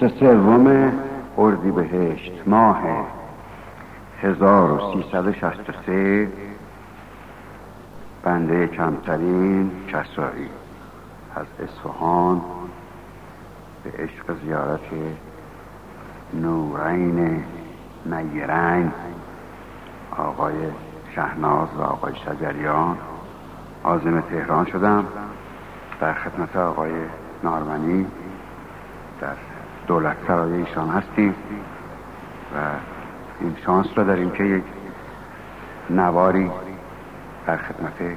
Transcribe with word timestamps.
سوم 0.00 0.92
اردیبهشت 1.38 2.32
ماه 2.46 2.82
1363 4.22 6.28
بنده 8.22 8.66
کمترین 8.66 9.70
کسایی 9.88 10.48
از 11.36 11.46
اصفهان 11.62 12.40
به 13.84 13.90
عشق 13.90 14.36
زیارت 14.44 14.80
نورین 16.34 17.44
نیرین 18.06 18.92
آقای 20.16 20.54
شهناز 21.14 21.68
و 21.78 21.82
آقای 21.82 22.12
شجریان. 22.14 22.98
آزم 23.82 24.20
تهران 24.20 24.64
شدم. 24.64 25.04
در 26.00 26.14
خدمت 26.14 26.56
آقای 26.56 26.92
نارمنی 27.42 28.06
در 29.20 29.34
دولت 29.86 30.16
سرای 30.26 30.52
ایشان 30.52 30.88
هستیم 30.88 31.34
و 32.54 32.58
این 33.40 33.56
شانس 33.66 33.86
را 33.96 34.04
داریم 34.04 34.30
که 34.30 34.44
یک 34.44 34.64
نواری 35.90 36.50
در 37.46 37.56
خدمت 37.56 38.16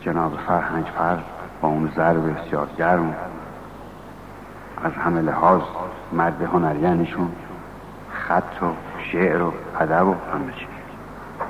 جناب 0.00 0.32
فرهنگ 0.46 0.84
فرد 0.98 1.24
با 1.60 1.68
اون 1.68 1.92
ضرب 1.96 2.40
بسیار 2.40 2.68
گرم 2.78 3.14
از 4.84 4.92
همه 4.92 5.20
لحاظ 5.20 5.62
مرد 6.12 6.42
هنریانشون 6.42 7.32
خط 8.12 8.62
و 8.62 8.66
شعر 9.12 9.42
و 9.42 9.52
ادب 9.80 10.06
و 10.06 10.14
همه 10.32 10.52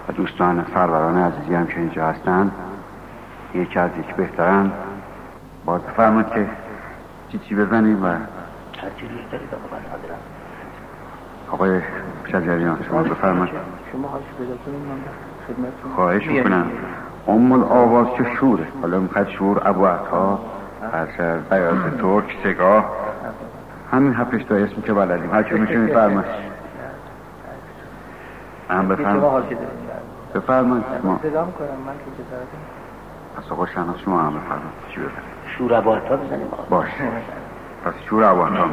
و 0.08 0.12
دوستان 0.12 0.66
سروران 0.74 1.18
عزیزی 1.18 1.54
هم 1.54 1.66
که 1.66 1.78
اینجا 1.80 2.06
هستن 2.06 2.50
یکی 3.54 3.78
از 3.78 3.90
یک 3.98 4.14
بهترن. 4.14 4.72
باز 5.64 5.80
فرمود 5.96 6.30
که 6.30 6.46
چی 7.32 7.38
چی 7.38 7.54
بزنیم 7.54 8.04
و 8.04 8.08
آقای 11.52 11.80
شجریان 12.26 12.84
شما 12.88 13.02
بفرمایید. 13.02 13.54
شما 13.92 14.08
پیدا 14.38 14.54
کنید 14.56 14.80
من 14.88 14.98
خدمتتون 15.46 15.92
خواهش 15.94 16.26
می‌کنم. 16.26 16.70
ام 17.28 17.52
آواز 17.52 18.06
که 18.16 18.24
شوره؟ 18.40 18.66
حالا 18.82 19.00
می‌خواد 19.00 19.28
شور 19.28 19.60
ابو 19.64 19.86
عطا 19.86 20.38
از 20.92 21.08
بیاز 21.50 21.78
ترک 22.00 22.36
سگاه. 22.44 22.90
همین 23.92 24.14
هفتش 24.14 24.44
تا 24.44 24.54
اسم 24.54 24.80
که 24.80 24.92
بلدیم 24.92 25.30
هر 25.30 25.42
چه 25.42 25.54
میشه 25.54 25.86
فرمایید 25.86 26.24
هم 28.70 28.88
بفرمایید. 28.88 29.58
بفرمایید 30.34 30.84
شما. 31.02 31.18
صدا 31.22 31.44
کنم 31.44 31.68
من 31.86 31.94
که 31.98 32.22
جسارتم 32.24 32.58
پس 33.36 33.52
آقا 33.52 33.66
شما 34.04 34.20
هم 34.20 34.34
بفرمایید. 34.34 34.72
چی 34.94 35.00
بزنید 35.00 35.12
شور 35.58 35.74
اباتا 35.74 36.16
بزنیم. 36.16 36.46
آقا. 36.70 36.84
پس 37.82 37.94
ابو 38.24 38.42
عطا 38.44 38.64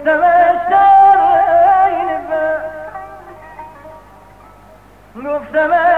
گفتمش 0.00 0.68
در 0.70 1.20
عین 1.84 2.26
گفتمش 5.26 5.89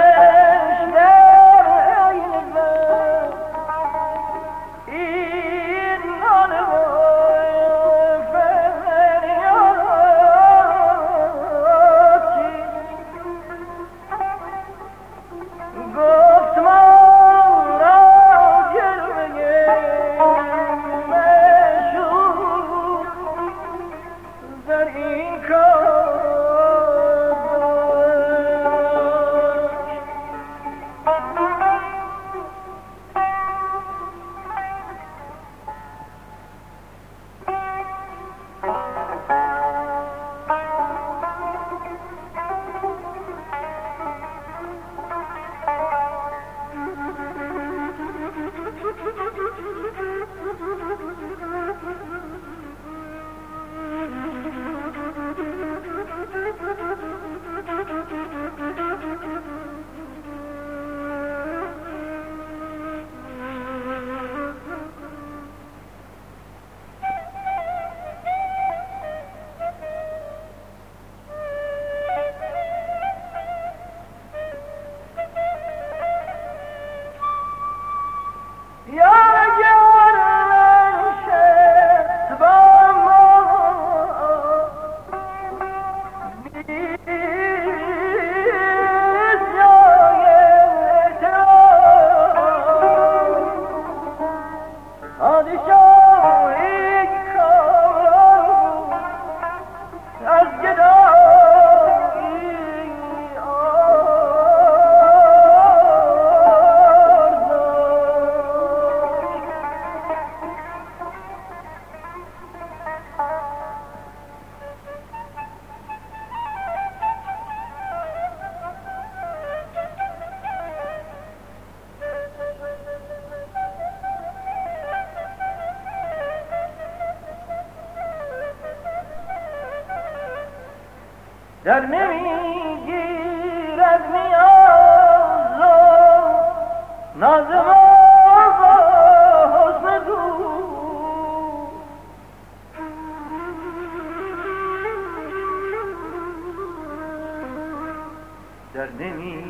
در 148.74 148.88
نمی 148.92 149.44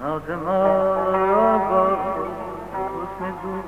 ناز 0.00 0.30
ما 0.30 0.64
را 1.04 1.58
با 1.58 1.86
حسن 2.76 3.30
دو 3.42 3.62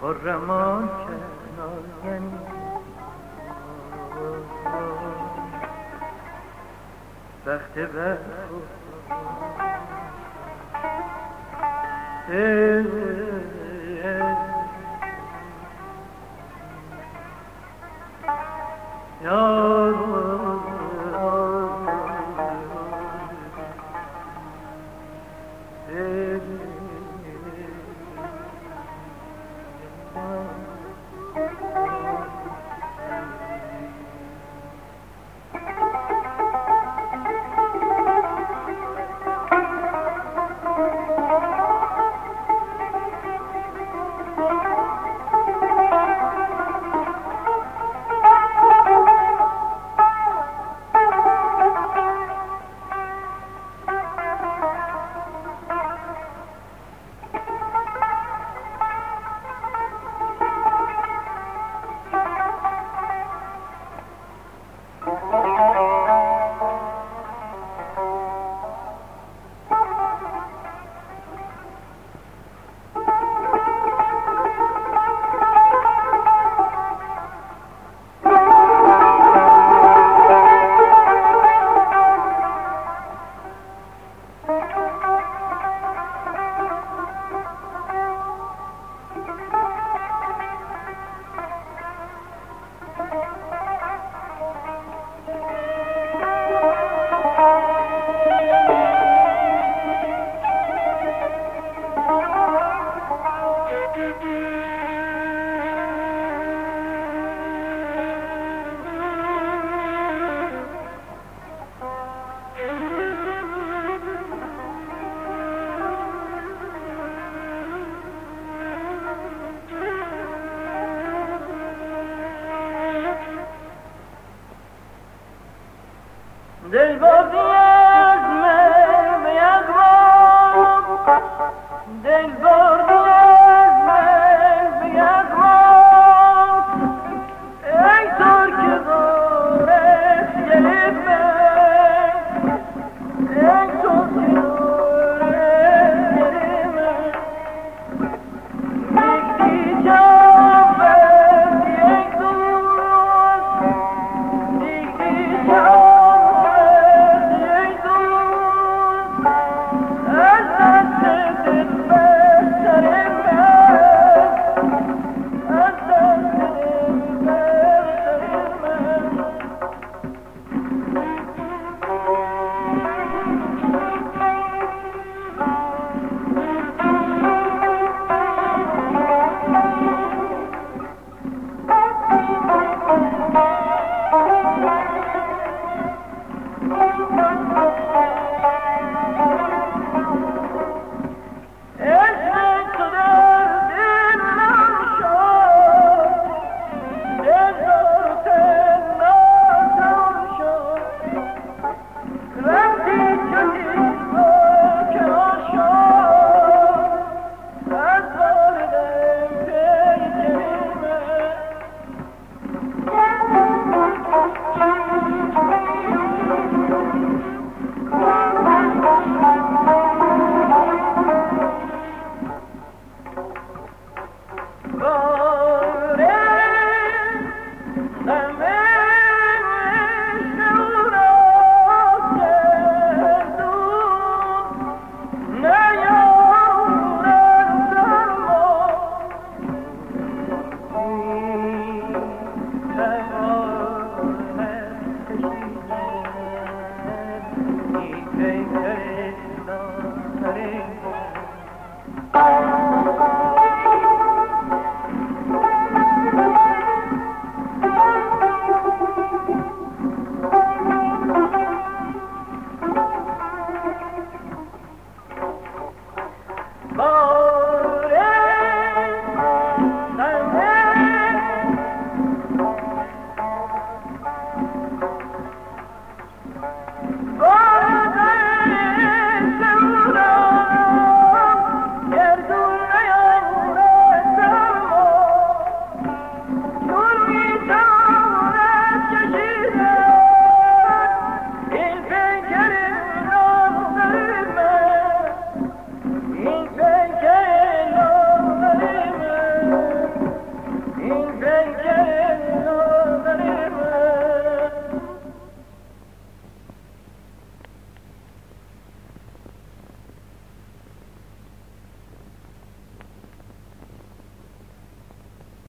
خرمان 0.00 0.88
کرد 0.88 1.60
آینی 2.06 2.38
وقت. 7.46 7.78
وقت 12.26 13.29
No. 19.22 19.89